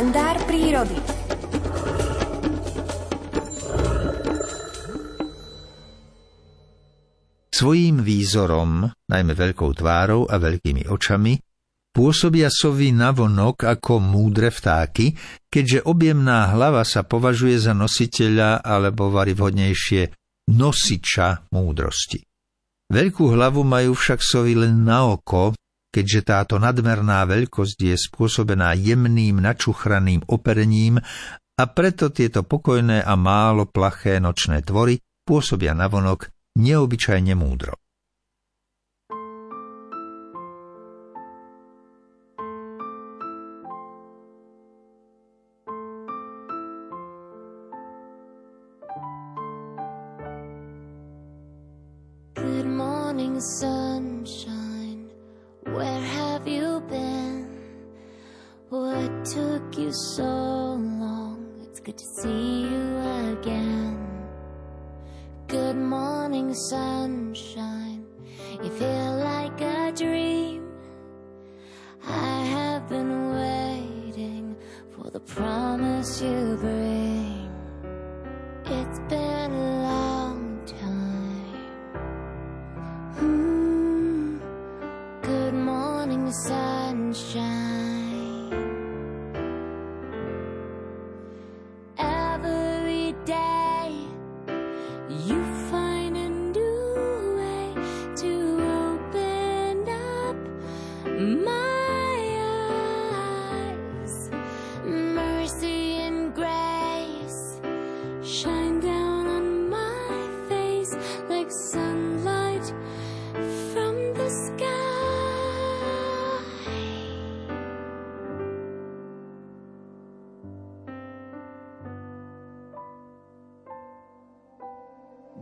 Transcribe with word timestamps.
kalendár 0.00 0.40
prírody. 0.48 0.96
Svojím 7.52 8.00
výzorom, 8.00 8.88
najmä 8.88 9.32
veľkou 9.36 9.76
tvárou 9.76 10.24
a 10.24 10.40
veľkými 10.40 10.88
očami, 10.88 11.36
pôsobia 11.92 12.48
sovy 12.48 12.96
navonok 12.96 13.68
ako 13.68 14.00
múdre 14.00 14.48
vtáky, 14.48 15.12
keďže 15.52 15.84
objemná 15.84 16.48
hlava 16.48 16.80
sa 16.88 17.04
považuje 17.04 17.60
za 17.60 17.76
nositeľa 17.76 18.64
alebo 18.64 19.12
vari 19.12 19.36
vhodnejšie 19.36 20.16
nosiča 20.48 21.52
múdrosti. 21.52 22.24
Veľkú 22.88 23.36
hlavu 23.36 23.68
majú 23.68 23.92
však 23.92 24.24
sovy 24.24 24.56
len 24.56 24.80
na 24.80 25.12
oko, 25.12 25.52
keďže 25.90 26.20
táto 26.22 26.54
nadmerná 26.62 27.26
veľkosť 27.26 27.78
je 27.82 27.96
spôsobená 27.98 28.78
jemným 28.78 29.42
načuchraným 29.42 30.22
operením 30.30 31.02
a 31.60 31.64
preto 31.68 32.08
tieto 32.08 32.46
pokojné 32.46 33.02
a 33.04 33.14
málo 33.18 33.68
plaché 33.68 34.22
nočné 34.22 34.62
tvory 34.64 35.02
pôsobia 35.26 35.76
navonok 35.76 36.30
neobyčajne 36.56 37.34
múdro. 37.36 37.76
Good 52.40 52.64
morning, 52.64 53.36
sunshine. 53.38 54.49
Took 59.24 59.76
you 59.76 59.92
so 59.92 60.24
long? 60.24 61.44
It's 61.62 61.80
good 61.80 61.98
to 61.98 62.04
see 62.22 62.62
you 62.62 62.98
again. 63.32 63.98
Good 65.46 65.76
morning, 65.76 66.54
sunshine. 66.54 68.06
You 68.62 68.70
feel 68.70 69.16
like 69.18 69.60
a 69.60 69.92
dream. 69.92 70.68
I 72.06 72.44
have 72.44 72.88
been 72.88 73.34
waiting 73.34 74.56
for 74.90 75.10
the 75.10 75.20
promise 75.20 76.22
you 76.22 76.56
bring. 76.58 77.50
It's 78.64 79.00
been 79.08 79.52
a 79.52 79.82
long 79.82 80.62
time. 80.66 81.68
Hmm. 83.18 84.38
Good 85.22 85.54
morning, 85.54 86.32
sunshine. 86.32 86.59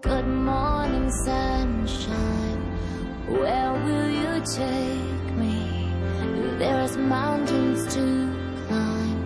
Good 0.00 0.26
morning, 0.26 1.10
sunshine. 1.10 2.62
Where 3.28 3.72
will 3.84 4.08
you 4.08 4.42
take 4.46 5.36
me? 5.36 5.92
There's 6.58 6.96
mountains 6.96 7.94
to 7.94 8.00
climb, 8.66 9.22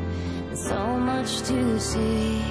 and 0.48 0.58
so 0.58 0.98
much 0.98 1.42
to 1.42 1.78
see. 1.78 2.42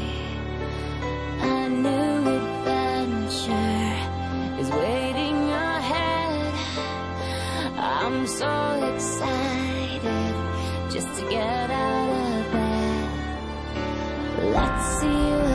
A 1.42 1.70
new 1.70 2.28
adventure 2.40 3.92
is 4.62 4.70
waiting 4.72 5.50
ahead. 5.52 6.54
I'm 7.78 8.26
so 8.28 8.94
excited 8.94 10.34
just 10.90 11.20
to 11.20 11.30
get 11.30 11.70
out 11.70 12.10
of 12.10 12.52
bed. 12.54 13.10
Let's 14.54 15.00
see 15.02 15.55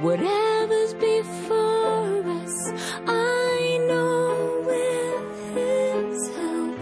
Whatever's 0.00 0.94
before 0.94 2.22
us, 2.40 2.72
I 3.06 3.78
know 3.86 4.64
with 4.66 5.54
His 5.54 6.36
help 6.36 6.78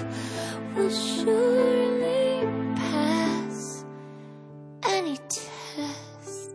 will 0.77 0.89
surely 0.89 2.47
pass 2.77 3.84
any 4.84 5.17
test. 5.28 6.55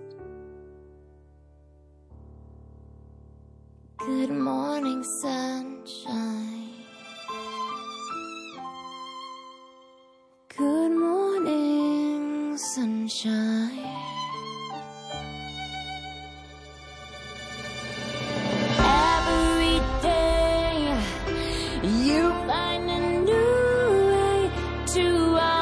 Good 3.98 4.30
morning, 4.30 5.04
sunshine. 5.22 6.70
Good 10.58 10.92
morning, 10.92 12.58
sunshine. 12.58 13.93
You 22.04 22.30
find 22.48 22.90
a 22.90 23.00
new 23.30 23.52
way 24.12 24.52
to 24.96 25.08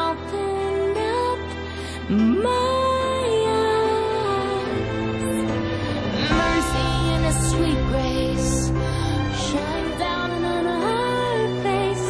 open 0.02 0.98
up 0.98 1.40
my 2.10 3.26
eyes. 3.62 4.76
Mercy 6.42 6.90
and 7.14 7.26
a 7.26 7.34
sweet 7.50 7.82
grace 7.92 8.54
shine 9.46 9.90
down 10.00 10.30
on 10.56 10.66
our 10.66 11.38
face 11.66 12.10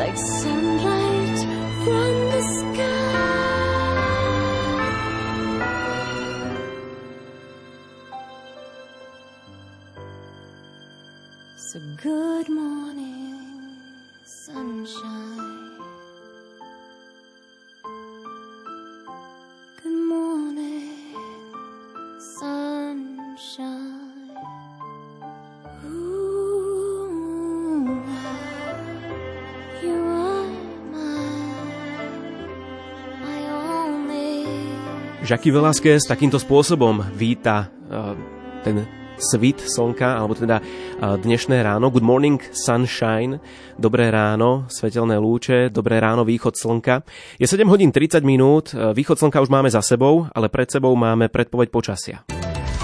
like 0.00 0.18
sunlight 0.40 1.38
from 1.84 2.12
the 2.32 2.42
sky. 2.58 3.06
So 11.70 11.78
good 12.02 12.48
morning, 12.48 12.77
Jackie 35.28 35.52
Velasquez 35.52 36.08
takýmto 36.08 36.40
spôsobom 36.40 37.04
víta 37.12 37.68
uh, 37.92 38.16
ten 38.64 38.88
svit 39.20 39.60
slnka, 39.60 40.14
alebo 40.14 40.32
teda 40.32 40.62
dnešné 41.02 41.58
ráno. 41.60 41.90
Good 41.90 42.06
morning 42.06 42.38
sunshine, 42.54 43.42
dobré 43.74 44.14
ráno, 44.14 44.70
svetelné 44.70 45.18
lúče, 45.18 45.74
dobré 45.74 45.98
ráno, 45.98 46.22
východ 46.22 46.54
slnka. 46.54 47.02
Je 47.36 47.44
7 47.44 47.66
hodín 47.66 47.90
30 47.90 48.22
minút, 48.22 48.72
východ 48.72 49.18
slnka 49.18 49.42
už 49.42 49.50
máme 49.50 49.68
za 49.68 49.82
sebou, 49.82 50.30
ale 50.32 50.46
pred 50.48 50.70
sebou 50.70 50.94
máme 50.94 51.26
predpoveď 51.28 51.68
počasia. 51.68 52.37